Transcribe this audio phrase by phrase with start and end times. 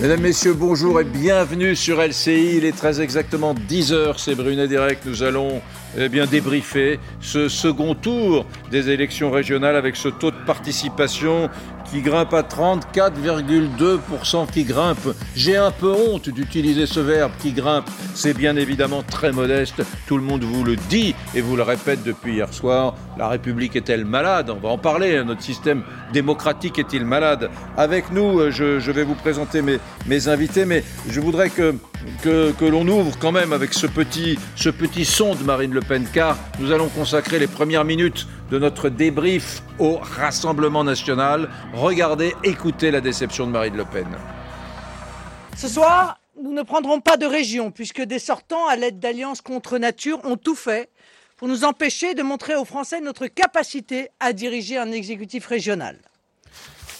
[0.00, 2.58] Mesdames, Messieurs, bonjour et bienvenue sur LCI.
[2.58, 5.04] Il est très exactement 10h, c'est Brunet Direct.
[5.04, 5.60] Nous allons
[5.98, 11.50] eh bien, débriefer ce second tour des élections régionales avec ce taux de participation
[11.90, 15.14] qui grimpe à 34,2%, qui grimpe.
[15.34, 17.88] J'ai un peu honte d'utiliser ce verbe qui grimpe.
[18.14, 19.82] C'est bien évidemment très modeste.
[20.06, 22.94] Tout le monde vous le dit et vous le répète depuis hier soir.
[23.16, 24.50] La République est-elle malade?
[24.50, 25.22] On va en parler.
[25.24, 25.82] Notre système
[26.12, 27.50] démocratique est-il malade?
[27.76, 31.74] Avec nous, euh, je, vais vous présenter mes, mes invités, mais je voudrais que
[32.22, 36.06] que, l'on ouvre quand même avec ce petit, ce petit son de Marine Le Pen,
[36.12, 41.48] car nous allons consacrer les premières minutes de notre débrief au Rassemblement national.
[41.74, 44.06] Regardez, écoutez la déception de Marine Le Pen.
[45.56, 49.78] Ce soir, nous ne prendrons pas de région, puisque des sortants, à l'aide d'alliances contre
[49.78, 50.88] nature, ont tout fait
[51.36, 55.98] pour nous empêcher de montrer aux Français notre capacité à diriger un exécutif régional.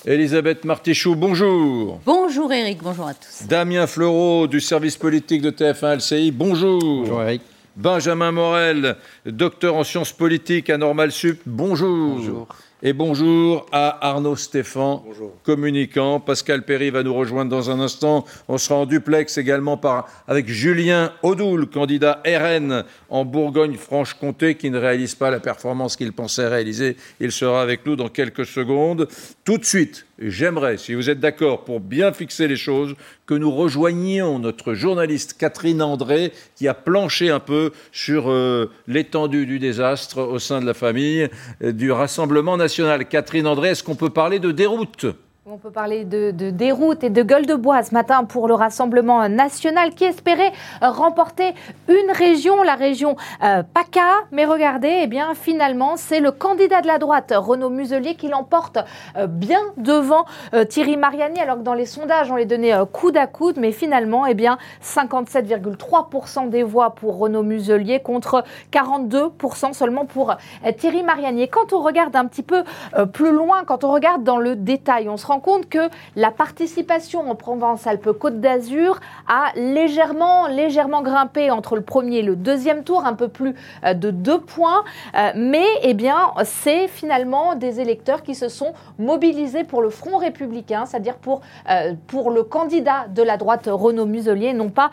[0.04, 2.00] Elisabeth Martichoux, bonjour.
[2.04, 3.46] Bonjour Eric, bonjour à tous.
[3.46, 6.80] Damien Fleureau du service politique de TF1 LCI, bonjour.
[6.80, 7.42] Bonjour Eric.
[7.78, 12.16] Benjamin Morel, docteur en sciences politiques à Normal Sup, bonjour.
[12.16, 12.48] Bonjour.
[12.82, 15.04] Et bonjour à Arnaud Stéphan,
[15.44, 16.18] communicant.
[16.18, 18.24] Pascal Perry va nous rejoindre dans un instant.
[18.48, 24.78] On sera en duplex également par, avec Julien Audoul, candidat RN en Bourgogne-Franche-Comté, qui ne
[24.78, 26.96] réalise pas la performance qu'il pensait réaliser.
[27.20, 29.06] Il sera avec nous dans quelques secondes.
[29.44, 32.94] Tout de suite, j'aimerais, si vous êtes d'accord, pour bien fixer les choses,
[33.26, 39.46] que nous rejoignions notre journaliste Catherine André, qui a planché un peu sur euh, l'étendue
[39.46, 41.28] du désastre au sein de la famille
[41.62, 43.06] euh, du Rassemblement national.
[43.08, 45.06] Catherine André, est-ce qu'on peut parler de déroute?
[45.50, 49.30] On peut parler de, déroute et de gueule de bois ce matin pour le Rassemblement
[49.30, 51.54] national qui espérait euh, remporter
[51.88, 54.26] une région, la région euh, PACA.
[54.30, 58.78] Mais regardez, eh bien, finalement, c'est le candidat de la droite, Renaud Muselier, qui l'emporte
[59.16, 60.26] euh, bien devant
[60.68, 63.56] Thierry Mariani, alors que dans les sondages, on les donnait coude à coude.
[63.58, 70.36] Mais finalement, eh bien, 57,3% des voix pour Renaud Muselier contre 42% seulement pour
[70.76, 71.48] Thierry Mariani.
[71.48, 72.64] Quand on regarde un petit peu
[73.12, 77.30] plus loin, quand on regarde dans le détail, on se rend compte que la participation
[77.30, 83.14] en Provence-Alpes-Côte d'Azur a légèrement, légèrement grimpé entre le premier et le deuxième tour, un
[83.14, 83.54] peu plus
[83.84, 84.84] euh, de deux points.
[85.16, 90.18] Euh, mais eh bien, c'est finalement des électeurs qui se sont mobilisés pour le Front
[90.18, 94.90] républicain, c'est-à-dire pour, euh, pour le candidat de la droite Renaud Muselier, non pas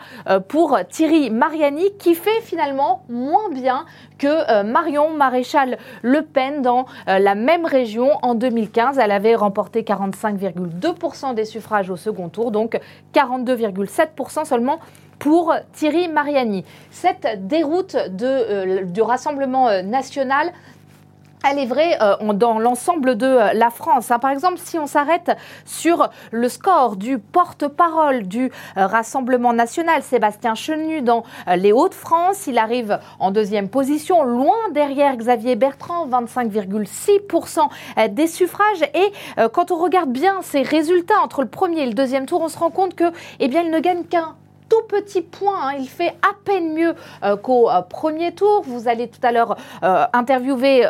[0.48, 3.84] pour Thierry Mariani, qui fait finalement moins bien
[4.18, 8.98] que Marion Maréchal Le Pen dans la même région en 2015.
[8.98, 12.78] Elle avait remporté 45 5,2% des suffrages au second tour, donc
[13.14, 14.78] 42,7% seulement
[15.18, 16.64] pour Thierry Mariani.
[16.90, 20.52] Cette déroute de, euh, du Rassemblement euh, national
[21.48, 24.10] elle est vraie euh, dans l'ensemble de euh, la France.
[24.10, 24.18] Hein.
[24.18, 30.54] Par exemple, si on s'arrête sur le score du porte-parole du euh, Rassemblement national, Sébastien
[30.54, 31.24] Chenu, dans
[31.54, 38.82] les Hauts-de-France, il arrive en deuxième position, loin derrière Xavier Bertrand, 25,6% des suffrages.
[38.94, 39.12] Et
[39.52, 42.58] quand on regarde bien ces résultats entre le premier et le deuxième tour, on se
[42.58, 44.36] rend compte que, eh bien, il ne gagne qu'un
[44.68, 45.68] tout petit point.
[45.68, 45.76] Hein.
[45.78, 48.62] Il fait à peine mieux euh, qu'au euh, premier tour.
[48.62, 50.86] Vous allez tout à l'heure euh, interviewer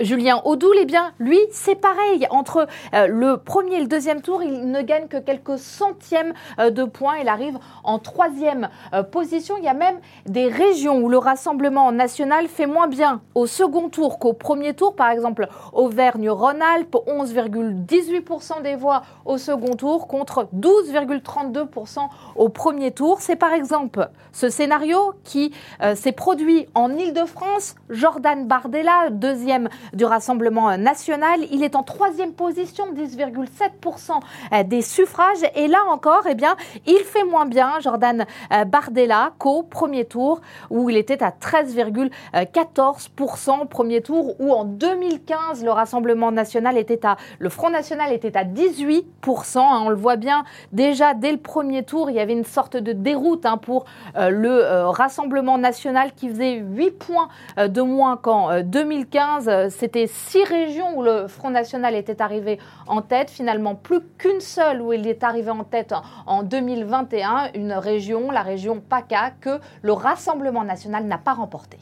[0.00, 2.26] Julien Audoul, eh bien, lui, c'est pareil.
[2.30, 6.70] Entre euh, le premier et le deuxième tour, il ne gagne que quelques centièmes euh,
[6.70, 7.16] de points.
[7.18, 9.56] Il arrive en troisième euh, position.
[9.58, 13.88] Il y a même des régions où le Rassemblement national fait moins bien au second
[13.88, 14.94] tour qu'au premier tour.
[14.94, 22.00] Par exemple, Auvergne-Rhône-Alpes, 11,18% des voix au second tour contre 12,32%
[22.36, 23.20] au premier tour.
[23.20, 25.52] C'est par exemple ce scénario qui
[25.94, 27.74] s'est produit en Ile-de-France.
[27.90, 31.40] Jordan Bardella, deuxième du Rassemblement national.
[31.50, 35.38] Il est en troisième position, 10,7% des suffrages.
[35.54, 36.56] Et là encore, eh bien,
[36.86, 43.68] il fait moins bien, Jordan euh, Bardella, qu'au premier tour, où il était à 13,14%
[43.68, 48.44] premier tour, où en 2015, le Rassemblement national était à, le Front national était à
[48.44, 49.58] 18%.
[49.58, 49.82] Hein.
[49.84, 52.92] on le voit bien, déjà dès le premier tour, il y avait une sorte de
[52.92, 53.86] déroute hein, pour
[54.16, 60.42] euh, le euh, Rassemblement national qui faisait 8 points de moins qu'en 2015 c'était six
[60.42, 62.58] régions où le Front National était arrivé
[62.88, 65.94] en tête, finalement plus qu'une seule où il est arrivé en tête
[66.26, 71.78] en 2021, une région, la région PACA, que le Rassemblement national n'a pas remportée.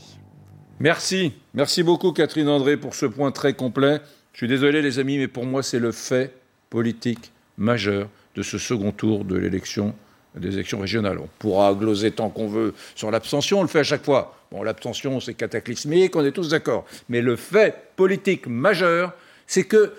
[0.78, 4.00] Merci, merci beaucoup Catherine André pour ce point très complet.
[4.32, 6.34] Je suis désolé les amis, mais pour moi c'est le fait
[6.69, 9.94] politique majeur de ce second tour de l'élection
[10.37, 11.19] des élections régionales.
[11.19, 14.37] On pourra gloser tant qu'on veut sur l'abstention, on le fait à chaque fois.
[14.53, 16.85] Bon, l'abstention, c'est cataclysmique, on est tous d'accord.
[17.09, 19.12] Mais le fait politique majeur,
[19.47, 19.93] c'est que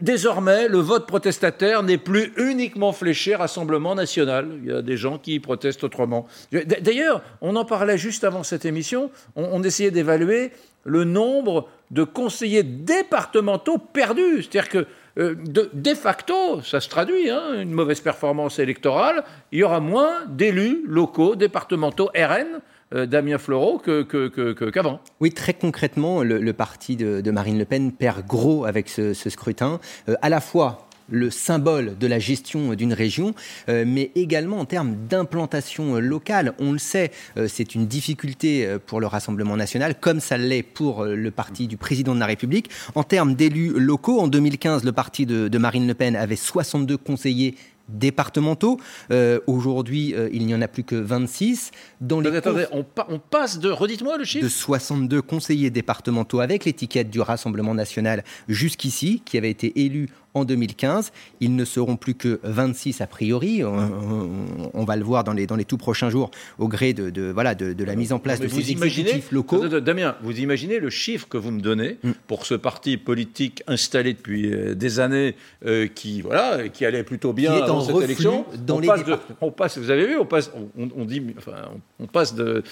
[0.00, 4.48] désormais, le vote protestataire n'est plus uniquement fléché Rassemblement national.
[4.62, 6.26] Il y a des gens qui protestent autrement.
[6.52, 10.50] D'ailleurs, on en parlait juste avant cette émission, on, essayait d'évaluer
[10.84, 14.42] le nombre de conseillers départementaux perdus.
[14.42, 14.86] C'est-à-dire que
[15.18, 20.26] euh, de, facto, ça se traduit, hein, une mauvaise performance électorale, il y aura moins
[20.28, 22.60] d'élus locaux, départementaux RN
[22.94, 25.00] euh, Damien Floreau qu'avant.
[25.20, 30.14] oui, très concrètement, le, parti de, Marine Le Pen perd gros avec ce, scrutin, euh,
[30.22, 33.34] à la fois le symbole de la gestion d'une région,
[33.68, 36.54] euh, mais également en termes d'implantation locale.
[36.58, 37.10] On le sait,
[37.46, 42.14] c'est une difficulté pour le Rassemblement national, comme ça l'est pour le parti du président
[42.14, 42.70] de la République.
[42.94, 47.54] En termes d'élus locaux, en 2015, le parti de Marine Le Pen avait 62 conseillers
[47.88, 48.78] départementaux.
[49.10, 51.70] Euh, aujourd'hui, euh, il n'y en a plus que 26.
[52.00, 52.84] Dans les attendez, on,
[53.18, 59.22] passe de, redites-moi le chiffre De 62 conseillers départementaux avec l'étiquette du Rassemblement national jusqu'ici,
[59.24, 61.12] qui avaient été élus en 2015.
[61.40, 63.62] Ils ne seront plus que 26 a priori.
[63.64, 67.30] On, va le voir dans les, dans les tout prochains jours au gré de, de
[67.30, 69.66] voilà, de, de, la mise en place de ces exécutifs locaux.
[69.68, 72.10] Damien, vous imaginez le chiffre que vous me donnez mm.
[72.26, 75.34] pour ce parti politique installé depuis euh, des années
[75.64, 79.00] euh, qui, voilà, qui allait plutôt bien dans cette élection dans on les passe,
[79.40, 81.52] on passe, vous avez vu, on passe, on, dit, enfin,
[81.98, 82.62] on passe de,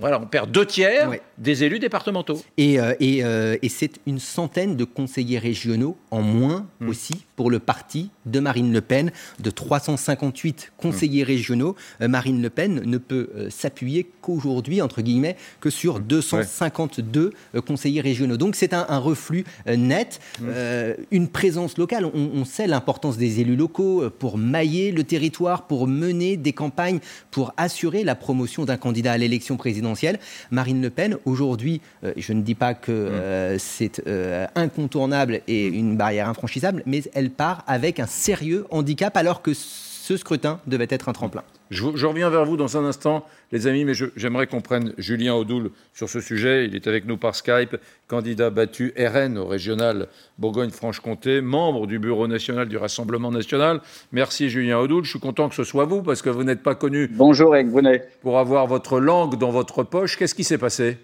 [0.00, 2.40] voilà, on perd deux tiers des élus départementaux.
[2.56, 3.22] Et, euh, et,
[3.62, 6.88] et c'est une centaine de conseillers régionaux en moins mm.
[6.88, 7.05] aussi
[7.36, 9.12] pour le parti de Marine Le Pen.
[9.38, 11.26] De 358 conseillers mmh.
[11.26, 17.32] régionaux, euh, Marine Le Pen ne peut euh, s'appuyer qu'aujourd'hui, entre guillemets, que sur 252
[17.54, 18.36] euh, conseillers régionaux.
[18.36, 20.46] Donc c'est un, reflux net, mmh.
[21.10, 22.06] une présence locale.
[22.14, 27.00] On, sait l'importance des élus locaux pour mailler le territoire, pour mener des campagnes,
[27.30, 30.18] pour assurer la promotion d'un candidat à l'élection présidentielle.
[30.50, 31.80] Marine Le Pen, aujourd'hui,
[32.16, 33.58] je ne dis pas que mmh.
[33.58, 34.02] c'est
[34.54, 39.52] incontournable et une barrière infranchissable, mais elle part avec un sérieux handicap alors que
[40.06, 41.42] ce scrutin devait être un tremplin.
[41.70, 45.70] Je, reviens vers vous dans un instant, les amis, mais j'aimerais qu'on prenne Julien Audoul
[45.92, 46.64] sur ce sujet.
[46.64, 47.76] Il est avec nous par Skype,
[48.06, 50.06] candidat battu RN au régional
[50.38, 53.80] Bourgogne-Franche-Comté, membre du bureau national du Rassemblement national.
[54.12, 56.76] Merci Julien Audoul, je suis content que ce soit vous parce que vous n'êtes pas
[56.76, 57.08] connu.
[57.12, 57.68] Bonjour Eric
[58.22, 60.98] Pour avoir votre langue dans votre poche, qu'est-ce qui s'est passé?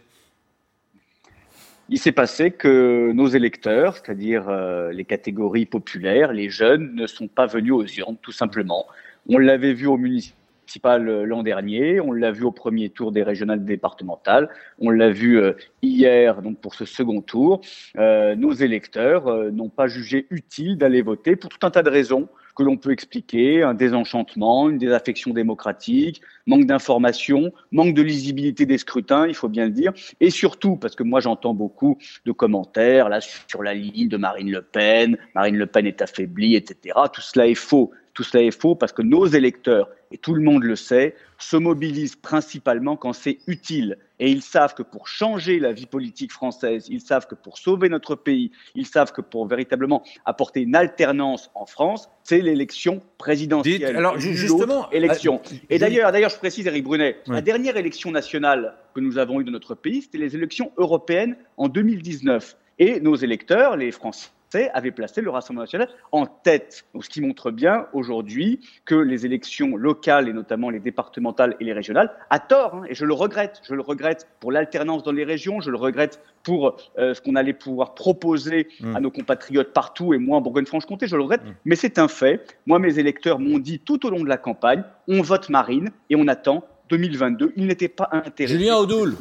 [1.88, 7.29] Il s'est passé que nos électeurs, c'est-à-dire euh, les catégories populaires, les jeunes, ne sont
[7.29, 8.87] pas venus aux urnes, tout simplement.
[9.29, 13.23] On l'avait vu au municipal euh, l'an dernier, on l'a vu au premier tour des
[13.23, 14.49] régionales départementales,
[14.79, 15.52] on l'a vu euh,
[15.82, 17.61] hier donc pour ce second tour.
[17.96, 22.62] nos électeurs n'ont pas jugé utile d'aller voter pour tout un tas de raisons que
[22.62, 29.26] l'on peut expliquer, un désenchantement, une désaffection démocratique, manque d'information, manque de lisibilité des scrutins,
[29.26, 33.20] il faut bien le dire, et surtout, parce que moi j'entends beaucoup de commentaires là
[33.20, 36.94] sur la ligne de Marine Le Pen, Marine Le Pen est affaiblie, etc.
[37.12, 37.93] Tout cela est faux.
[38.14, 41.56] Tout cela est faux parce que nos électeurs, et tout le monde le sait, se
[41.56, 43.97] mobilisent principalement quand c'est utile.
[44.20, 47.88] Et ils savent que pour changer la vie politique française, ils savent que pour sauver
[47.88, 53.97] notre pays, ils savent que pour véritablement apporter une alternance en France, c'est l'élection présidentielle.
[53.97, 55.41] alors justement, élection.
[55.50, 59.41] Euh, et d'ailleurs, d'ailleurs, je précise, Eric Brunet, la dernière élection nationale que nous avons
[59.41, 62.56] eue de notre pays, c'était les élections européennes en 2019.
[62.79, 64.31] Et nos électeurs, les Français,
[64.75, 66.84] avait placé le Rassemblement national en tête.
[67.00, 71.72] ce qui montre bien aujourd'hui que les élections locales, et notamment les départementales et les
[71.72, 75.24] régionales, à tort, hein, et je le regrette, je le regrette pour l'alternance dans les
[75.24, 79.03] régions, je le regrette pour euh, ce qu'on allait pouvoir proposer à mm.
[79.03, 81.55] nos compatriotes partout, et moi en Bourgogne-Franche-Comté, je le regrette, mm.
[81.65, 82.58] mais c'est un fait.
[82.67, 86.17] Moi, mes électeurs m'ont dit tout au long de la campagne, on vote Marine et
[86.17, 87.53] on attend 2022.
[87.56, 88.58] Ils n'étaient pas intéressés.
[88.58, 89.17] Julien Audoul,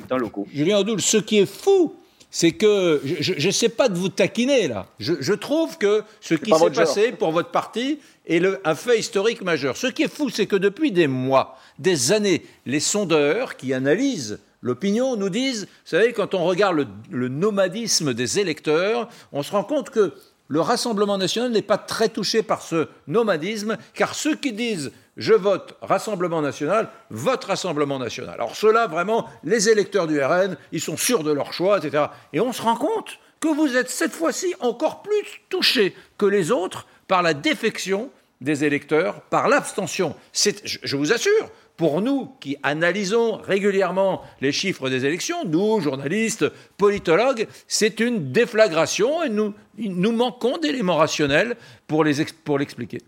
[0.53, 1.93] Julien Audoul, ce qui est fou,
[2.31, 4.87] c'est que je ne sais pas de vous taquiner là.
[4.99, 9.41] Je, trouve que ce qui s'est passé pour votre parti est le, un fait historique
[9.41, 9.75] majeur.
[9.75, 14.39] Ce qui est fou, c'est que depuis des mois, des années, les sondeurs qui analysent
[14.61, 19.63] l'opinion nous disent, vous savez, quand on regarde le nomadisme des électeurs, on se rend
[19.63, 20.13] compte que
[20.47, 25.33] le Rassemblement national n'est pas très touché par ce nomadisme, car ceux qui disent je
[25.33, 28.35] vote Rassemblement national, vote Rassemblement national.
[28.35, 32.05] Alors ceux-là, vraiment, les électeurs du RN, ils sont sûrs de leur choix, etc.
[32.33, 36.51] Et on se rend compte que vous êtes cette fois-ci encore plus touchés que les
[36.51, 38.09] autres par la défection
[38.41, 40.15] des électeurs, par l'abstention.
[40.33, 46.45] Je vous assure, pour nous qui analysons régulièrement les chiffres des élections, nous, journalistes,
[46.77, 52.99] politologues, c'est une déflagration et nous, nous manquons d'éléments rationnels pour l'expliquer.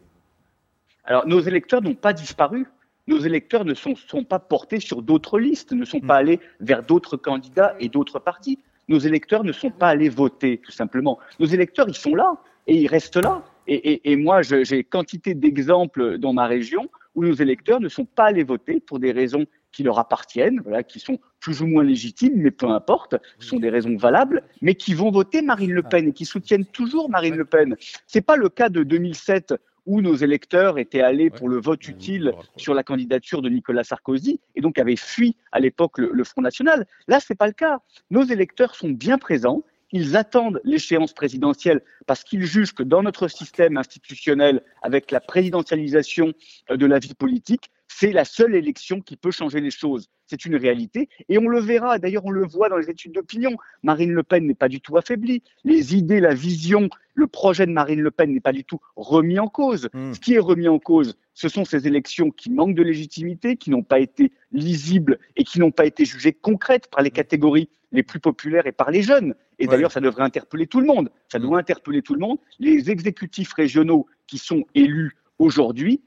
[1.06, 2.66] Alors, nos électeurs n'ont pas disparu.
[3.08, 6.26] Nos électeurs ne sont, sont pas portés sur d'autres listes, ne sont pas mm.
[6.26, 8.60] allés vers d'autres candidats et d'autres partis.
[8.88, 11.20] Nos électeurs ne sont pas allés voter, tout simplement.
[11.40, 12.38] Nos électeurs, ils sont là.
[12.68, 13.44] et il reste là.
[13.66, 18.44] Et, moi, j'ai quantité d'exemples dans ma région où nos électeurs ne sont pas allés
[18.44, 22.52] voter pour des raisons qui leur appartiennent, voilà, qui sont plus ou moins légitimes, mais
[22.52, 26.14] peu importe, ce sont des raisons valables, mais qui vont voter Marine Le Pen et
[26.14, 27.76] qui soutiennent toujours Marine Le Pen.
[28.06, 29.54] C'est pas le cas de 2007
[29.86, 34.40] où nos électeurs étaient allés pour le vote utile sur la candidature de Nicolas Sarkozy
[34.56, 36.88] et donc avaient fui à l'époque le, Front National.
[37.08, 37.80] Là, ce n'est pas le cas.
[38.10, 39.64] Nos électeurs sont bien présents.
[39.92, 46.34] Ils attendent l'échéance présidentielle parce qu'ils jugent que dans notre système institutionnel, avec la présidentialisation
[46.72, 50.10] euh, de la vie politique, c'est la seule élection qui peut changer les choses.
[50.34, 51.10] C'est une réalité.
[51.30, 53.52] Et on le verra, d'ailleurs on le voit dans les études d'opinion.
[53.84, 55.44] Marine Le Pen n'est pas du tout affaiblie.
[55.64, 59.38] Les idées, la vision, le projet de Marine Le Pen n'est pas du tout remis
[59.38, 59.90] en cause.
[59.94, 60.12] Hmm.
[60.12, 63.70] Ce qui est remis en cause, ce sont ces élections qui manquent de légitimité, qui
[63.70, 67.14] n'ont pas été lisibles et qui n'ont pas été jugées concrètes par les hmm.
[67.14, 69.36] catégories les plus populaires et par les jeunes.
[69.60, 71.12] Et d'ailleurs, ça devrait interpeller tout le monde.
[71.32, 71.44] Ça hmm.
[71.44, 72.40] doit interpeller tout le monde.
[72.58, 76.02] Les exécutifs régionaux qui sont élus aujourd'hui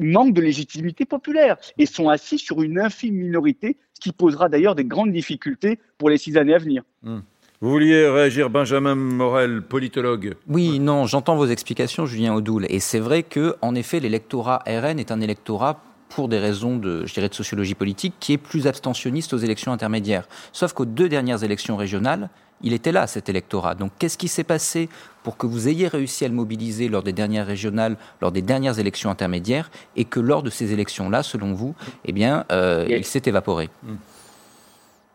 [0.00, 4.74] manquent de légitimité populaire et sont assis sur une infime minorité, ce qui posera d'ailleurs
[4.74, 6.82] des grandes difficultés pour les six années à venir.
[7.02, 7.20] Hmm.
[7.62, 12.64] Vous vouliez réagir, Benjamin Morel, politologue Oui, non, j'entends vos explications, Julien Audoul.
[12.70, 17.06] Et c'est vrai que, en effet, l'électorat RN est un électorat pour des raisons de,
[17.06, 20.28] je dirais, de sociologie politique, qui est plus abstentionniste aux élections intermédiaires.
[20.52, 22.28] Sauf qu'aux deux dernières élections régionales,
[22.62, 23.74] il était là, cet électorat.
[23.74, 24.88] Donc qu'est-ce qui s'est passé
[25.22, 28.78] pour que vous ayez réussi à le mobiliser lors des dernières régionales, lors des dernières
[28.78, 31.74] élections intermédiaires, et que lors de ces élections-là, selon vous,
[32.04, 33.70] eh bien, euh, il s'est évaporé?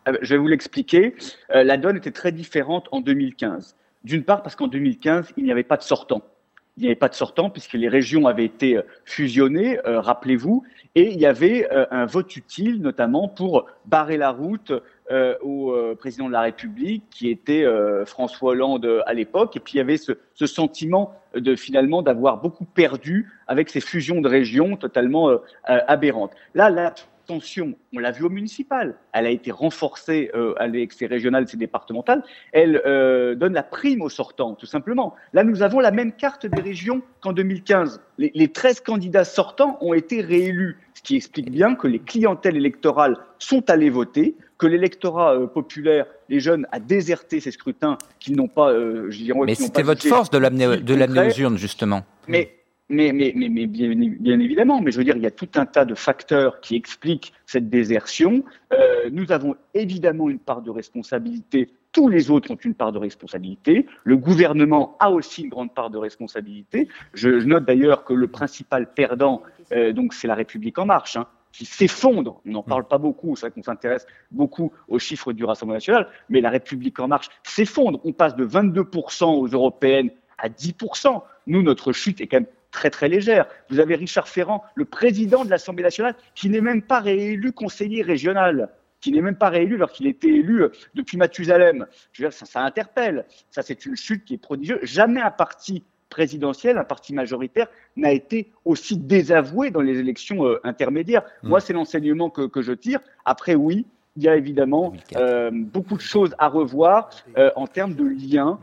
[0.06, 1.14] Ah ben, Je vais vous l'expliquer.
[1.54, 3.76] Euh, la donne était très différente en 2015.
[4.04, 6.22] D'une part parce qu'en 2015, il n'y avait pas de sortant.
[6.76, 10.64] Il n'y avait pas de sortant puisque les régions avaient été euh, fusionnées, rappelez-vous,
[10.94, 14.72] et il y avait un vote utile, notamment pour barrer la route
[15.12, 19.54] euh, au euh, président de la République, qui était euh, François Hollande à l'époque.
[19.54, 20.14] Et puis il y avait ce,
[20.46, 25.30] sentiment de finalement d'avoir beaucoup perdu avec ces fusions de régions totalement
[25.64, 26.32] aberrantes.
[26.54, 26.92] Là, la
[27.26, 32.22] tension, on l'a vu au municipal, elle a été renforcée avec ces régionales, ces départementales.
[32.52, 32.82] Elle
[33.36, 35.14] donne la prime aux sortants, tout simplement.
[35.32, 38.00] Là, nous avons la même carte des régions qu'en 2015.
[38.18, 42.56] Les, les 13 candidats sortants ont été réélus, ce qui explique bien que les clientèles
[42.56, 48.36] électorales sont allées voter que l'électorat euh, populaire, les jeunes, a déserté ces scrutins qu'ils
[48.36, 52.04] n'ont pas, euh, je dirais, Mais c'était votre force de l'amener aux urnes, justement.
[52.28, 52.56] Mais
[52.88, 56.60] mais, bien, évidemment, mais je veux dire, il y a tout un tas de facteurs
[56.60, 58.44] qui expliquent cette désertion.
[58.72, 61.70] Euh, nous avons évidemment une part de responsabilité.
[61.92, 63.86] Tous les autres ont une part de responsabilité.
[64.04, 66.88] Le gouvernement a aussi une grande part de responsabilité.
[67.14, 69.42] Je, note d'ailleurs que le principal perdant,
[69.94, 71.16] donc, c'est la République en marche.
[71.16, 71.26] Hein
[71.56, 72.40] qui s'effondre.
[72.46, 76.08] On n'en parle pas beaucoup, c'est vrai qu'on s'intéresse beaucoup aux chiffres du Rassemblement national,
[76.28, 78.00] mais la République en marche s'effondre.
[78.04, 81.22] On passe de 22% aux européennes à 10%.
[81.46, 83.46] Nous, notre chute est quand même très très légère.
[83.70, 88.02] Vous avez Richard Ferrand, le président de l'Assemblée nationale, qui n'est même pas réélu conseiller
[88.02, 88.68] régional
[89.02, 90.64] qui n'est même pas réélu alors qu'il était élu
[90.94, 91.86] depuis Mathusalem.
[92.12, 93.26] Je veux dire, ça, ça interpelle.
[93.50, 94.80] Ça, c'est une chute qui est prodigieuse.
[94.82, 100.58] Jamais un parti présidentielle, un parti majoritaire, n'a été aussi désavoué dans les élections euh,
[100.64, 101.22] intermédiaires.
[101.42, 101.50] Hmm.
[101.50, 103.00] Moi, c'est l'enseignement que, que, je tire.
[103.24, 107.94] Après, oui, il y a évidemment euh, beaucoup de choses à revoir euh, en termes
[107.94, 108.58] de lien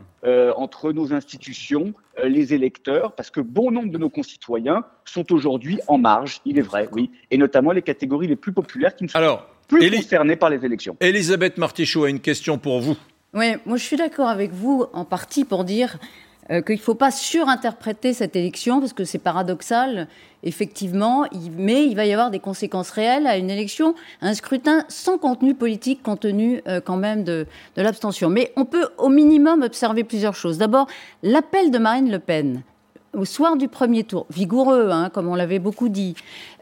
[0.56, 1.92] entre nos institutions,
[2.24, 6.62] les électeurs, parce que bon nombre de nos concitoyens sont aujourd'hui en marge, il est
[6.62, 10.36] vrai, oui, et notamment les catégories les plus populaires qui ne sont Alors, plus concernées
[10.36, 10.96] par les élections.
[11.00, 12.96] Elisabeth Martichaud a une question pour vous.
[13.34, 15.98] Oui, moi je suis d'accord avec vous en partie pour dire
[16.50, 20.08] euh, qu'il ne faut pas surinterpréter cette élection, parce que c'est paradoxal,
[20.42, 21.24] effectivement,
[21.56, 25.54] mais il va y avoir des conséquences réelles à une élection, un scrutin sans contenu
[25.54, 27.46] politique, compte tenu euh, quand même de
[27.76, 28.28] l'abstention.
[28.28, 30.58] Mais on peut au minimum observer plusieurs choses.
[30.58, 30.86] D'abord,
[31.22, 32.62] l'appel de Marine Le Pen
[33.14, 36.14] au soir du premier tour, vigoureux, hein, comme on l'avait beaucoup dit,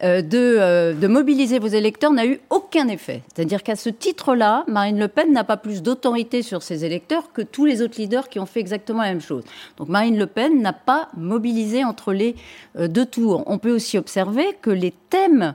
[0.02, 3.22] euh, euh, de, mobiliser vos électeurs n'a eu aucun effet.
[3.34, 7.42] C'est-à-dire qu'à ce titre-là, Marine Le Pen n'a pas plus d'autorité sur ses électeurs que
[7.42, 9.44] tous les autres leaders qui ont fait exactement la même chose.
[9.76, 12.34] Donc Marine Le Pen n'a pas mobilisé entre les
[12.78, 13.42] euh, deux tours.
[13.46, 15.54] On peut aussi observer que les thèmes,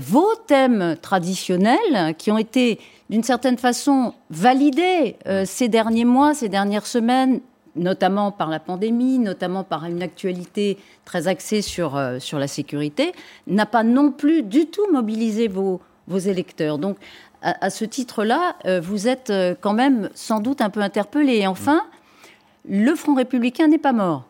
[0.00, 2.78] vos thèmes traditionnels, qui ont été
[3.08, 5.16] d'une certaine façon validés
[5.46, 7.40] ces derniers mois, ces dernières semaines,
[7.76, 13.12] notamment par la pandémie, notamment par une actualité très axée sur, euh, sur la sécurité,
[13.46, 16.78] n'a pas non plus du tout mobilisé vos, vos électeurs.
[16.78, 16.96] Donc,
[17.44, 21.38] à, ce titre-là, euh, vous êtes euh, quand même sans doute un peu interpellé.
[21.38, 21.82] Et enfin,
[22.68, 24.24] le Front républicain n'est pas mort.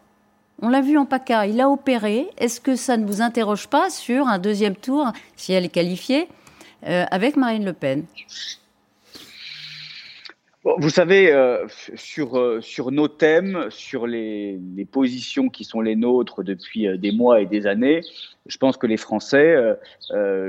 [0.62, 2.30] On l'a vu en PACA, il a opéré.
[2.38, 6.28] Est-ce que ça ne vous interroge pas sur un deuxième tour, si elle est qualifiée,
[6.84, 8.04] avec Marine Le Pen?
[10.64, 11.66] Vous savez, euh,
[11.96, 16.96] sur, euh, sur nos thèmes, sur les, les, positions qui sont les nôtres depuis euh,
[16.96, 18.02] des mois et des années,
[18.46, 19.56] je pense que les Français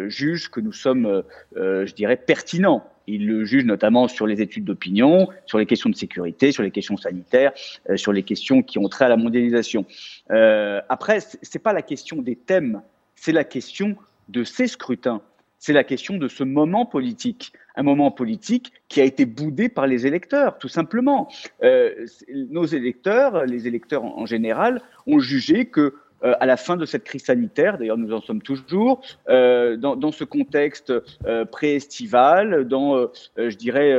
[0.07, 1.23] jugent que nous sommes,
[1.55, 2.83] je dirais, pertinents.
[3.05, 6.71] Ils le jugent notamment sur les études d'opinion, sur les questions de sécurité, sur les
[6.71, 7.51] questions sanitaires,
[7.95, 9.85] sur les questions qui ont trait à la mondialisation.
[10.29, 12.81] après, c'est pas la question des thèmes,
[13.15, 13.95] c'est la question
[14.29, 15.21] de ces scrutins
[15.63, 17.53] c'est la question de ce moment politique.
[17.75, 21.27] Un moment politique qui a été boudé par les électeurs, tout simplement.
[21.63, 26.85] Euh, nos électeurs, les électeurs en, général, ont jugé que euh, à la fin de
[26.85, 30.93] cette crise sanitaire, d'ailleurs nous en sommes toujours, euh, dans, ce contexte
[31.25, 33.93] euh, pré-estival, dans, euh, je dirais,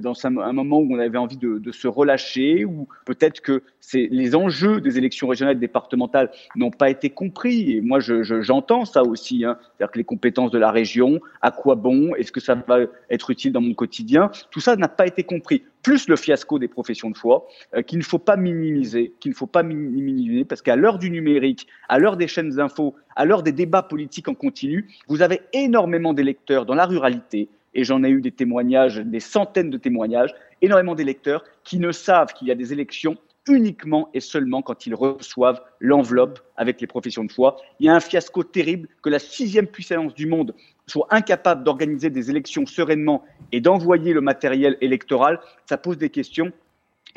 [0.00, 3.62] dans un, moment où on avait envie de, se relâcher, ou peut-être que
[3.94, 7.76] les enjeux des élections régionales et départementales n'ont pas été compris.
[7.76, 9.56] Et moi, j'entends je, ça aussi, hein.
[9.60, 13.30] c'est-à-dire que les compétences de la région, à quoi bon, est-ce que ça va être
[13.30, 17.10] utile dans mon quotidien, tout ça n'a pas été compris plus le fiasco des professions
[17.10, 20.76] de foi, euh, qu'il ne faut pas minimiser, qu'il ne faut pas minimiser, parce qu'à
[20.76, 24.88] l'heure du numérique, à l'heure des chaînes d'infos, à l'heure des débats politiques en continu,
[25.08, 29.70] vous avez énormément d'électeurs dans la ruralité, et j'en ai eu des témoignages, des centaines
[29.70, 33.16] de témoignages, énormément d'électeurs qui ne savent qu'il y a des élections
[33.48, 37.56] uniquement et seulement quand ils reçoivent l'enveloppe avec les professions de foi.
[37.78, 40.54] Il y a un fiasco terrible que la sixième puissance du monde
[40.86, 46.52] soit incapable d'organiser des élections sereinement et d'envoyer le matériel électoral, ça pose des questions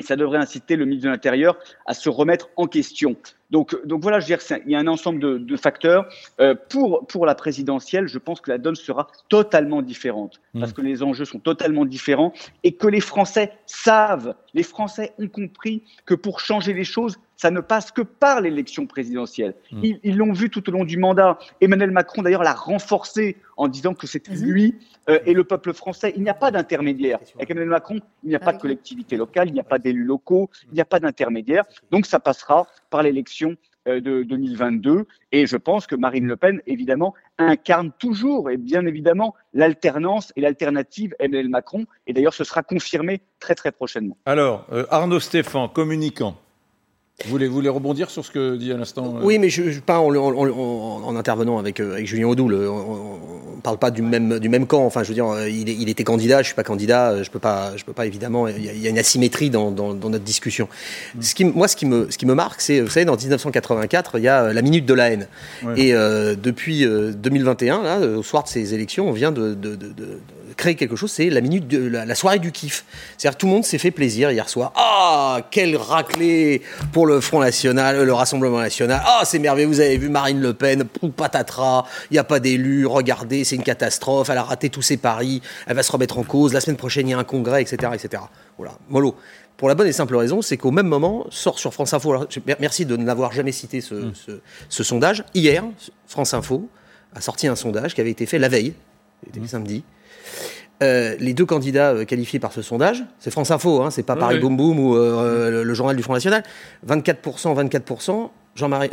[0.00, 3.16] et ça devrait inciter le ministre de l'Intérieur à se remettre en question.
[3.54, 6.08] Donc, donc voilà, je veux dire, il y a un ensemble de, de facteurs.
[6.40, 10.58] Euh, pour, pour la présidentielle, je pense que la donne sera totalement différente, mmh.
[10.58, 12.32] parce que les enjeux sont totalement différents
[12.64, 17.50] et que les Français savent, les Français ont compris que pour changer les choses, ça
[17.50, 19.54] ne passe que par l'élection présidentielle.
[19.70, 19.82] Mmh.
[20.02, 21.38] Ils l'ont vu tout au long du mandat.
[21.60, 24.34] Emmanuel Macron, d'ailleurs, l'a renforcé en disant que c'est mmh.
[24.34, 24.74] lui
[25.08, 26.12] euh, et le peuple français.
[26.16, 27.18] Il n'y a pas d'intermédiaire.
[27.36, 30.04] Avec Emmanuel Macron, il n'y a pas de collectivité locale, il n'y a pas d'élus
[30.04, 31.64] locaux, il n'y a pas d'intermédiaire.
[31.90, 33.56] Donc ça passera par l'élection
[33.88, 35.06] euh, de 2022.
[35.32, 40.40] Et je pense que Marine Le Pen, évidemment, incarne toujours et bien évidemment l'alternance et
[40.40, 41.86] l'alternative Emmanuel Macron.
[42.06, 44.16] Et d'ailleurs, ce sera confirmé très très prochainement.
[44.26, 46.36] Alors, euh, Arnaud Stéphan, communicant.
[47.22, 49.70] Vous voulez, vous voulez rebondir sur ce que dit à l'instant euh Oui, mais je,
[49.70, 52.54] je pas en, en, intervenant avec, euh, avec Julien Audoul.
[52.54, 54.84] On ne parle pas du même, du même camp.
[54.84, 57.22] Enfin, je veux dire, euh, il, il était candidat, je suis pas candidat.
[57.22, 58.48] Je peux pas, je peux pas évidemment.
[58.48, 60.68] Il y a, une asymétrie dans, dans, dans notre discussion.
[61.14, 61.22] Mm.
[61.22, 64.18] Ce qui, moi, ce qui me, ce qui me marque, c'est, vous savez, dans 1984,
[64.18, 65.28] il y a la minute de la haine.
[65.76, 70.18] Et depuis 2021, là, au soir de ces élections, on vient de, de, de, de
[70.54, 72.84] créer quelque chose, c'est la minute de la, soirée du kiff.
[73.16, 74.72] C'est-à-dire tout le monde s'est fait plaisir hier soir.
[74.76, 76.62] Ah, quel raclé
[76.92, 79.02] pour le Front National, le Rassemblement National.
[79.04, 80.84] Ah, c'est merveilleux, vous avez vu Marine Le Pen,
[81.16, 84.96] patatras, il n'y a pas d'élus, regardez, c'est une catastrophe, elle a raté tous ses
[84.96, 87.62] paris, elle va se remettre en cause, la semaine prochaine il y a un congrès,
[87.62, 87.92] etc.
[87.94, 88.22] etc.
[88.56, 89.16] Voilà, mollo.
[89.56, 92.26] Pour la bonne et simple raison, c'est qu'au même moment, sort sur France Info,
[92.58, 94.12] merci de ne l'avoir jamais cité ce, mm.
[94.14, 94.32] ce,
[94.68, 95.64] ce, sondage, hier,
[96.08, 96.68] France Info
[97.14, 98.74] a sorti un sondage qui avait été fait la veille,
[99.24, 99.46] c'était mmh.
[99.46, 99.84] samedi,
[100.82, 104.16] euh, les deux candidats euh, qualifiés par ce sondage, c'est France Info, hein, c'est pas
[104.16, 106.42] Paris Boom Boom ou euh, le, journal du Front National,
[106.86, 108.90] 24%, 24%, Jean-Marie,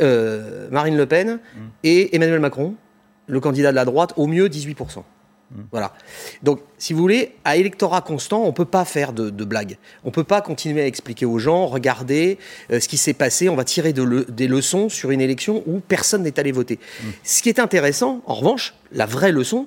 [0.70, 1.60] Marine Le Pen mm.
[1.82, 2.74] et Emmanuel Macron,
[3.26, 4.98] le candidat de la droite, au mieux 18%.
[4.98, 5.60] Mm.
[5.72, 5.92] Voilà.
[6.44, 9.76] Donc, si vous voulez, à électorat constant, on ne peut pas faire de, de blagues.
[10.04, 12.38] On ne peut pas continuer à expliquer aux gens, regardez
[12.70, 15.80] ce qui s'est passé, on va tirer de le, des leçons sur une élection où
[15.80, 16.78] personne n'est allé voter.
[17.02, 17.06] Mm.
[17.24, 19.66] Ce qui est intéressant, en revanche, la vraie leçon,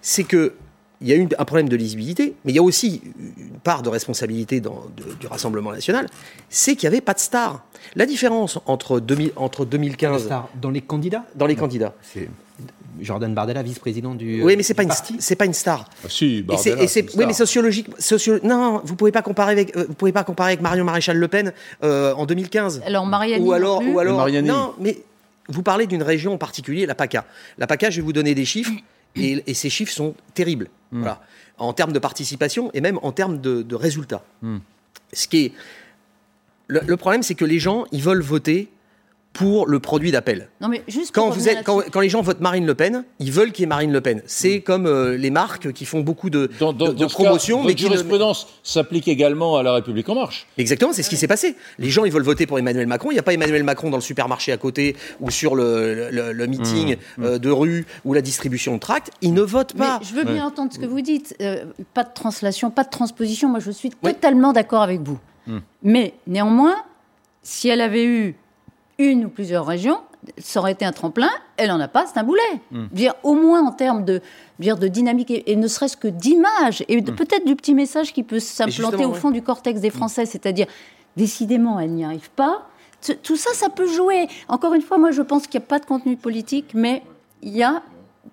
[0.00, 0.54] c'est que
[1.02, 3.02] il y a eu un problème de lisibilité, mais il y a aussi
[3.38, 4.84] une part de responsabilité dans,
[5.20, 6.06] du Rassemblement national,
[6.48, 7.64] c'est qu'il n'y avait pas de star.
[7.96, 10.30] La différence entre, 2000, entre 2015...
[10.60, 11.24] dans les candidats?
[11.34, 11.94] Dans les candidats.
[12.02, 12.28] C'est
[13.00, 14.42] Jordan Bardella, vice-président du...
[14.42, 14.90] Oui, mais c'est pas, une,
[15.36, 15.88] pas une star.
[16.04, 17.88] Ah, si, Bardella, c'est, Oui, mais sociologique...
[17.98, 20.84] Socio, non, vous ne pouvez, pas comparer avec, euh, vous pouvez pas comparer avec Marion
[20.84, 22.82] Maréchal Le Pen euh, en 2015.
[22.86, 23.82] Alors Mariani Ou alors...
[23.84, 24.46] Ou alors Mariani.
[24.46, 24.98] Non, mais
[25.48, 27.24] vous parlez d'une région en particulier, la PACA.
[27.58, 28.72] La PACA, je vais vous donner des chiffres,
[29.16, 30.68] et, et ces chiffres sont terribles.
[30.90, 31.00] Hmm.
[31.00, 31.22] Voilà.
[31.58, 34.24] En termes de participation et même en termes de, de résultats.
[34.40, 34.58] Mm.
[35.12, 35.52] Ce qui est.
[36.66, 38.70] Le, le problème, c'est que les gens, ils veulent voter
[39.32, 40.48] pour le produit d'appel.
[40.60, 43.32] Non mais juste quand, vous êtes, quand, quand, les gens votent Marine Le Pen, ils
[43.32, 44.22] veulent qu'il y ait Marine Le Pen.
[44.26, 44.62] C'est mmh.
[44.62, 47.60] comme euh, les marques qui font beaucoup de, dans, dans, de, de promotion.
[47.60, 48.50] Cas, mais qui jurisprudence ne...
[48.62, 50.46] s'applique également à la République en marche.
[50.58, 51.56] Exactement, c'est ce qui s'est passé.
[51.78, 53.10] Les gens, ils veulent voter pour Emmanuel Macron.
[53.10, 56.32] Il n'y a pas Emmanuel Macron dans le supermarché à côté ou sur le, le,
[56.32, 57.24] le meeting mmh.
[57.24, 59.10] euh, de rue ou la distribution de tracts.
[59.22, 59.98] Ils ne votent pas.
[59.98, 60.40] Mais je veux bien ouais.
[60.42, 61.34] entendre ce que vous dites.
[61.40, 61.64] Euh,
[61.94, 63.48] pas de translation, pas de transposition.
[63.48, 65.18] Moi, je suis totalement d'accord avec vous.
[65.46, 65.58] Mmh.
[65.82, 66.76] Mais néanmoins,
[67.42, 68.36] si elle avait eu
[68.98, 69.98] une ou plusieurs régions,
[70.38, 71.30] ça aurait été un tremplin.
[71.56, 72.40] elle n'en a pas, c'est un boulet.
[72.70, 72.86] Hmm.
[72.92, 74.20] Dire, au moins en termes de,
[74.58, 77.04] dire, de dynamique et, et ne serait-ce que d'image, et Hmm.
[77.14, 80.66] peut-être du petit message qui peut s'implanter au fond du cortex des Français, c'est-à-dire,
[81.16, 82.68] décidément, elle n'y arrive pas.
[83.00, 84.28] T- Tout ça, ça peut jouer.
[84.48, 87.02] Encore une fois, moi, je pense qu'il n'y a pas de contenu politique, mais
[87.42, 87.82] il y a,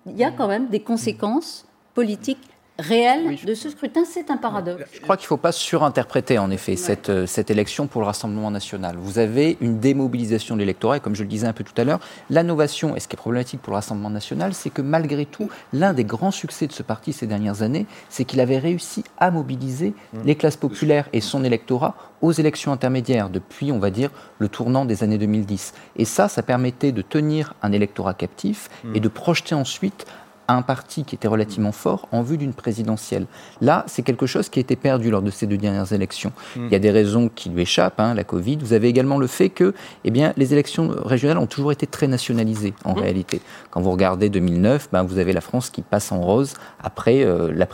[0.06, 2.38] il y a quand même des conséquences politiques
[2.80, 4.02] réelles de ce scrutin.
[4.04, 4.84] C'est un paradoxe.
[4.92, 8.06] Je crois qu'il ne faut pas surinterpréter en effet cette, euh, cette élection pour le
[8.06, 8.96] Rassemblement national.
[8.98, 11.84] Vous avez une démobilisation de l'électorat et comme je le disais un peu tout à
[11.84, 15.48] l'heure, l'innovation, et ce qui est problématique pour le Rassemblement national, c'est que malgré tout,
[15.72, 19.30] l'un des grands succès de ce parti ces dernières années, c'est qu'il avait réussi à
[19.30, 24.48] mobiliser les classes populaires et son électorat aux élections intermédiaires depuis, on va dire, le
[24.48, 25.72] tournant des années 2010.
[25.96, 30.06] Et ça, ça permettait de tenir un électorat captif et de projeter ensuite
[30.54, 33.26] un parti qui était relativement fort en vue d'une présidentielle.
[33.60, 36.32] Là, c'est quelque chose qui a été perdu lors de ces deux dernières élections.
[36.56, 38.56] Il y a des raisons qui lui échappent, hein, la Covid.
[38.56, 42.06] Vous avez également le fait que eh bien, les élections régionales ont toujours été très
[42.06, 43.40] nationalisées en réalité.
[43.70, 47.52] Quand vous regardez 2009, ben, vous avez la France qui passe en rose après euh,
[47.54, 47.66] la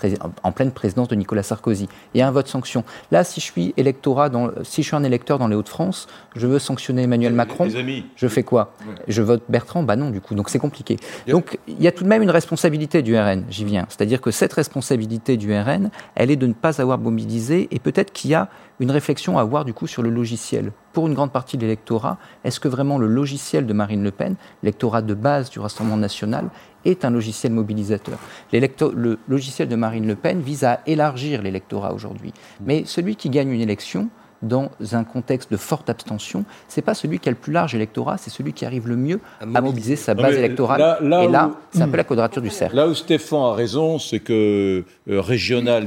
[0.42, 1.88] en pleine présidence de Nicolas Sarkozy.
[2.14, 2.84] Il y a un vote sanction.
[3.10, 6.46] Là, si je suis électorat dans, si je suis un électeur dans les Hauts-de-France, je
[6.46, 7.64] veux sanctionner Emmanuel Macron.
[7.64, 8.04] Les amis.
[8.16, 8.74] Je fais quoi?
[9.08, 9.82] Je vote Bertrand?
[9.82, 10.34] Bah non, du coup.
[10.34, 10.98] Donc c'est compliqué.
[11.26, 13.86] Donc il y a tout de même une responsabilité du RN, j'y viens.
[13.88, 18.12] C'est-à-dire que cette responsabilité du RN, elle est de ne pas avoir mobilisé et peut-être
[18.12, 18.48] qu'il y a
[18.80, 20.72] une réflexion à avoir du coup sur le logiciel.
[20.92, 24.36] Pour une grande partie de l'électorat, est-ce que vraiment le logiciel de Marine Le Pen,
[24.62, 26.50] l'électorat de base du Rassemblement national,
[26.84, 28.18] est un logiciel mobilisateur?
[28.52, 32.32] Le logiciel de Marine Le Pen vise à élargir l'électorat aujourd'hui.
[32.64, 34.08] Mais celui qui gagne une élection,
[34.42, 38.16] dans un contexte de forte abstention, c'est pas celui qui a le plus large électorat,
[38.18, 40.78] c'est celui qui arrive le mieux à mobiliser sa base électorale.
[40.80, 42.76] là- là et là, où- c'est un peu la quadrature du cercle.
[42.76, 45.86] Là où Stéphane a raison, c'est que euh, régional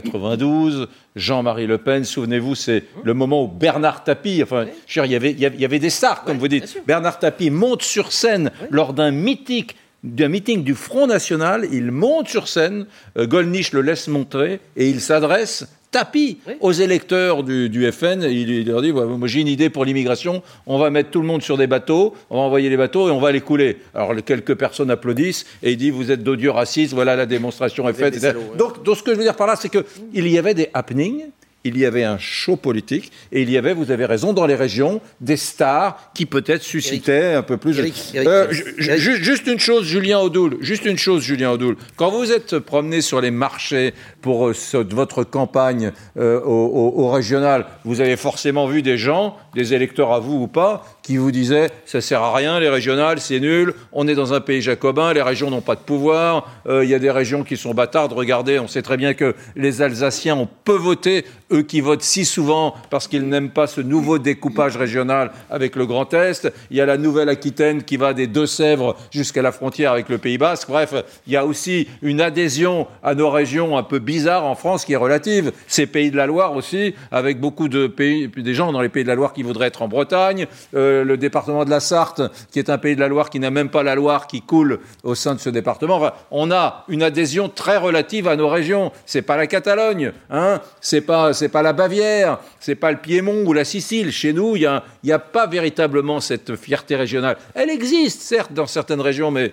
[0.00, 5.30] 1992, Jean-Marie Le Pen, souvenez-vous, c'est le moment où Bernard Tapie, enfin, il y avait,
[5.32, 6.82] il y avait- il y avait des stars, comme vous dites.
[6.86, 9.66] Bernard Tapie monte sur scène lors d'un meeting
[10.04, 12.86] d'un meeting du Front National, il monte sur scène,
[13.18, 18.22] euh, Gollnisch le laisse montrer et il s'adresse tapis aux électeurs du, du FN.
[18.22, 20.42] Il, il leur dit Moi, j'ai une idée pour l'immigration.
[20.66, 23.10] On va mettre tout le monde sur des bateaux, on va envoyer les bateaux et
[23.10, 23.78] on va les couler.
[23.94, 27.92] Alors, quelques personnes applaudissent et il dit Vous êtes d'odieux racistes, voilà, la démonstration est
[27.92, 28.18] faite.
[28.18, 28.56] salauds, ouais.
[28.56, 31.24] donc, donc, ce que je veux dire par là, c'est qu'il y avait des happenings.
[31.66, 34.54] Il y avait un show politique et il y avait, vous avez raison, dans les
[34.54, 37.78] régions, des stars qui peut-être suscitaient un peu plus.
[37.78, 40.58] Eric, Eric, Euh, ju- juste une chose, Julien Audoul.
[40.60, 41.56] Juste une chose, Julien.
[41.96, 47.02] Quand vous êtes promené sur les marchés pour euh, ce- votre campagne euh, au, au-
[47.04, 51.18] au régional, vous avez forcément vu des gens, des électeurs à vous ou pas, qui
[51.18, 53.74] vous disaient ça sert à rien, les régionales, c'est nul.
[53.92, 56.50] On est dans un pays jacobin, les régions n'ont pas de pouvoir.
[56.66, 58.12] euh, Il y a des régions qui sont bâtardes.
[58.12, 62.24] Regardez, on sait très bien que les Alsaciens ont peu voté, eux qui votent si
[62.24, 66.52] souvent parce qu'ils n'aiment pas ce nouveau découpage régional avec le Grand Est.
[66.72, 70.38] Il y a la Nouvelle-Aquitaine qui va des Deux-Sèvres jusqu'à la frontière avec le Pays
[70.38, 70.68] Basque.
[70.68, 70.92] Bref,
[71.28, 74.94] il y a aussi une adhésion à nos régions un peu bizarres en France qui
[74.94, 75.52] est relative.
[75.68, 79.04] Ces pays de la Loire aussi, avec beaucoup de pays, des gens dans les pays
[79.04, 80.48] de la Loire qui voudraient être en Bretagne.
[80.74, 83.50] Euh, le département de la Sarthe, qui est un pays de la Loire qui n'a
[83.50, 86.00] même pas la Loire qui coule au sein de ce département.
[86.30, 88.92] On a une adhésion très relative à nos régions.
[89.04, 90.60] C'est pas la Catalogne, hein.
[90.80, 94.12] C'est pas, pas la Bavière, c'est pas le Piémont ou la Sicile.
[94.12, 97.36] Chez nous, il y a, y a pas véritablement cette fierté régionale.
[97.54, 99.52] Elle existe, certes, dans certaines régions, mais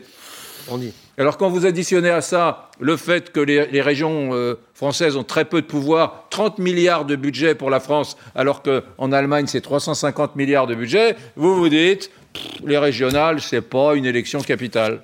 [0.70, 0.94] On dit.
[1.18, 5.24] alors quand vous additionnez à ça le fait que les, les régions euh, françaises ont
[5.24, 9.62] très peu de pouvoir, 30 milliards de budget pour la France, alors qu'en Allemagne c'est
[9.62, 15.02] 350 milliards de budget, vous vous dites, pff, les régionales, c'est pas une élection capitale.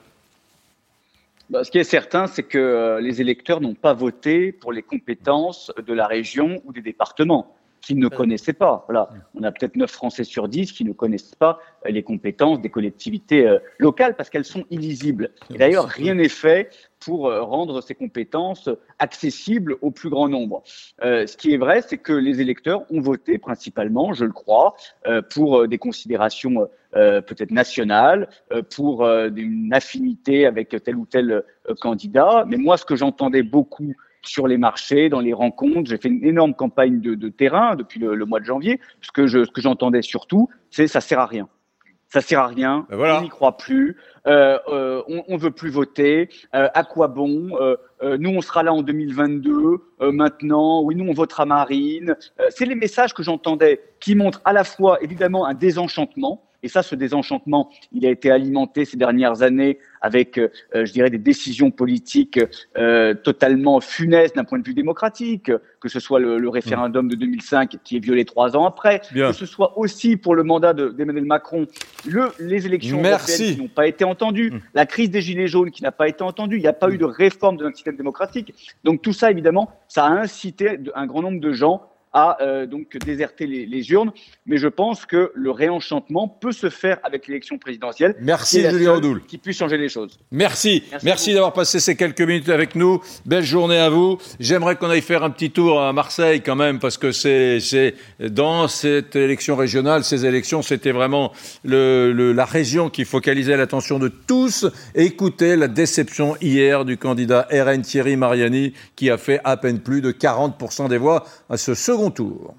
[1.50, 4.84] Bah, ce qui est certain, c'est que euh, les électeurs n'ont pas voté pour les
[4.84, 8.86] compétences de la région ou des départements qu'ils ne connaissaient pas.
[8.88, 9.10] Voilà.
[9.36, 12.70] On a peut-être 9 Français sur 10 qui ne connaissent pas euh, les compétences des
[12.70, 15.32] collectivités euh, locales parce qu'elles sont illisibles.
[15.54, 20.64] Et d'ailleurs, rien n'est fait pour euh, rendre ces compétences accessibles au plus grand nombre.
[21.04, 24.76] Euh, ce qui est vrai, c'est que les électeurs ont voté principalement, je le crois,
[25.08, 31.44] euh, pour des considérations euh, peut-être nationales, euh, pour une affinité avec tel ou tel
[31.80, 32.46] candidat.
[32.48, 36.24] Mais moi, ce que j'entendais beaucoup sur les marchés, dans les rencontres, j'ai fait une
[36.26, 38.80] énorme campagne de, de terrain depuis le, le mois de janvier.
[39.02, 41.48] Ce que je, ce que j'entendais surtout, c'est ça sert à rien.
[42.12, 42.88] Ça sert à rien.
[42.90, 43.20] Ben voilà.
[43.20, 43.98] On n'y croit plus.
[44.26, 46.30] Euh, euh, on, on veut plus voter.
[46.56, 47.52] Euh, à quoi bon
[48.02, 49.54] Nous, on sera là en 2022.
[50.02, 52.16] Euh, maintenant, oui, nous, on votera Marine.
[52.50, 56.84] C'est les messages que j'entendais qui montrent à la fois, évidemment, un désenchantement Et ça,
[56.84, 61.72] ce désenchantement, il a été alimenté ces dernières années avec, euh, je dirais, des décisions
[61.72, 62.40] politiques
[62.78, 67.78] euh, totalement funestes d'un point de vue démocratique, que ce soit le, référendum de 2005
[67.84, 71.68] qui est violé trois ans après, que ce soit aussi pour le mandat d'Emmanuel Macron,
[72.08, 74.62] le, les élections européennes qui n'ont pas été entendues, mm.
[74.74, 76.98] la crise des gilets jaunes qui n'a pas été entendue, il n'y a pas eu
[76.98, 78.54] de réforme de notre système démocratique.
[78.84, 82.98] Donc tout ça, évidemment, ça a incité un grand nombre de gens à euh, donc
[82.98, 84.12] déserter les, urnes.
[84.46, 88.16] Mais je pense que le réenchantement peut se faire avec l'élection présidentielle.
[88.20, 89.00] Merci Julien.
[89.28, 90.20] Qui puisse changer les choses.
[90.32, 90.84] Merci.
[91.04, 93.02] Merci, d'avoir passé ces quelques minutes avec nous.
[93.26, 94.18] Belle journée à vous.
[94.40, 97.60] J'aimerais qu'on aille faire un petit tour à Marseille quand même parce que c'est
[98.20, 101.32] dans cette élection régionale, ces élections, c'était vraiment
[101.64, 104.66] le, la région qui focalisait l'attention de tous.
[104.96, 110.02] Écoutez la déception hier du candidat RN Thierry Mariani qui a fait à peine plus
[110.02, 112.54] de 40% des voix à ce second tour.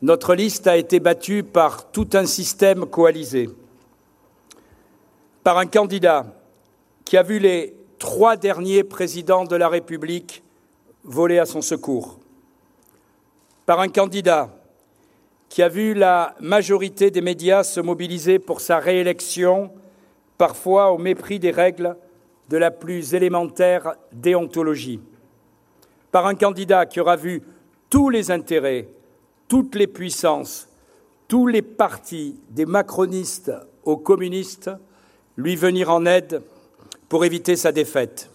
[0.00, 3.50] Notre liste a été battue par tout un système coalisé,
[5.44, 6.24] par un candidat
[7.04, 10.42] qui a vu les trois derniers présidents de la République
[11.04, 12.18] voler à son secours,
[13.66, 14.48] par un candidat
[15.50, 19.70] qui a vu la majorité des médias se mobiliser pour sa réélection,
[20.38, 21.96] parfois au mépris des règles
[22.48, 25.00] de la plus élémentaire déontologie,
[26.10, 27.42] par un candidat qui aura vu
[27.90, 28.88] tous les intérêts,
[29.48, 30.68] toutes les puissances,
[31.28, 33.52] tous les partis, des macronistes
[33.84, 34.70] aux communistes,
[35.36, 36.42] lui venir en aide
[37.08, 38.30] pour éviter sa défaite.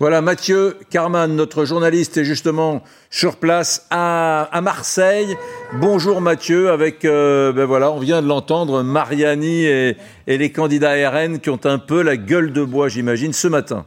[0.00, 5.36] Voilà, Mathieu Carman, notre journaliste, est justement sur place à, Marseille.
[5.80, 9.96] Bonjour Mathieu, avec, euh, ben voilà, on vient de l'entendre, Mariani et
[10.28, 13.86] les candidats RN qui ont un peu la gueule de bois, j'imagine, ce matin.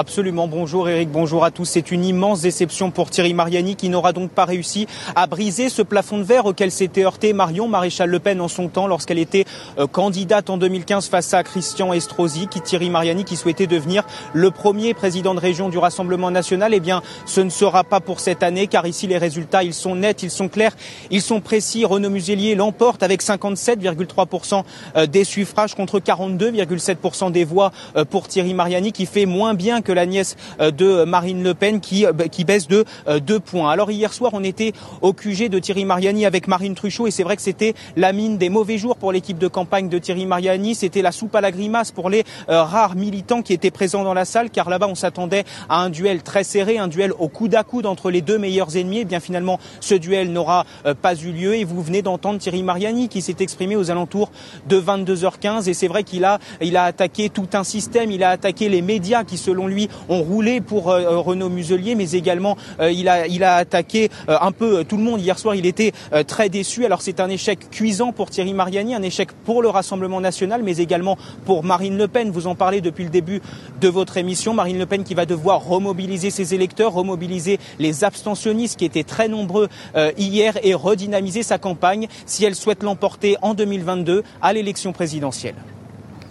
[0.00, 0.46] Absolument.
[0.46, 1.64] Bonjour Eric, bonjour à tous.
[1.64, 5.82] C'est une immense déception pour Thierry Mariani qui n'aura donc pas réussi à briser ce
[5.82, 9.44] plafond de verre auquel s'était heurté Marion Maréchal Le Pen en son temps lorsqu'elle était
[9.76, 14.52] euh, candidate en 2015 face à Christian Estrosi, qui Thierry Mariani qui souhaitait devenir le
[14.52, 16.74] premier président de région du Rassemblement national.
[16.74, 19.96] Eh bien, ce ne sera pas pour cette année car ici les résultats, ils sont
[19.96, 20.76] nets, ils sont clairs,
[21.10, 21.84] ils sont précis.
[21.84, 24.62] Renaud Muselier l'emporte avec 57,3%
[24.94, 29.82] euh, des suffrages contre 42,7% des voix euh, pour Thierry Mariani qui fait moins bien
[29.87, 33.40] que la nièce euh, de Marine Le Pen qui, euh, qui baisse de euh, deux
[33.40, 33.70] points.
[33.70, 34.72] Alors hier soir, on était
[35.02, 38.38] au QG de Thierry Mariani avec Marine Truchot et c'est vrai que c'était la mine
[38.38, 40.74] des mauvais jours pour l'équipe de campagne de Thierry Mariani.
[40.74, 44.24] C'était la soupe à la grimace pour les rares militants qui étaient présents dans la
[44.24, 47.64] salle car là-bas on s'attendait à un duel très serré, un duel au coude à
[47.64, 48.98] coude entre les deux meilleurs ennemis.
[48.98, 50.64] Et eh bien finalement, ce duel n'aura
[51.02, 54.30] pas eu lieu et vous venez d'entendre Thierry Mariani qui s'est exprimé aux alentours
[54.66, 58.30] de 22h15 et c'est vrai qu'il a, il a attaqué tout un système, il a
[58.30, 59.77] attaqué les médias qui selon lui
[60.08, 64.10] ont roulé pour euh, euh, Renaud Muselier, mais également euh, il a il a attaqué
[64.26, 65.54] un peu tout le monde hier soir.
[65.54, 65.92] Il était
[66.26, 66.84] très déçu.
[66.84, 70.78] Alors c'est un échec cuisant pour Thierry Mariani, un échec pour le Rassemblement national, mais
[70.78, 72.30] également pour Marine Le Pen.
[72.30, 73.42] Vous en parlez depuis le début
[73.80, 74.54] de votre émission.
[74.54, 79.28] Marine Le Pen qui va devoir remobiliser ses électeurs, remobiliser les abstentionnistes qui étaient très
[79.28, 79.68] nombreux
[80.16, 85.54] hier et redynamiser sa campagne si elle souhaite l'emporter en 2022 à l'élection présidentielle.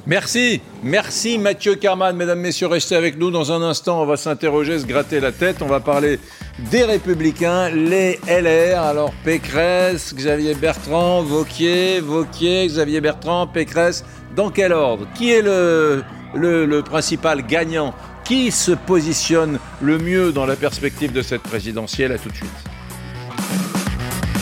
[0.08, 2.16] Merci, merci Mathieu Carman.
[2.16, 3.30] Mesdames, Messieurs, restez avec nous.
[3.30, 5.58] Dans un instant, on va s'interroger, se gratter la tête.
[5.62, 6.18] On va parler
[6.72, 8.80] des Républicains, les LR.
[8.82, 14.06] Alors, Pécresse, Xavier Bertrand, Vauquier, Vauquier, Xavier Bertrand, Pécresse.
[14.34, 15.06] Dans quel ordre?
[15.14, 17.94] Qui est le, le, le principal gagnant?
[18.24, 22.14] Qui se positionne le mieux dans la perspective de cette présidentielle?
[22.14, 22.77] À tout de suite.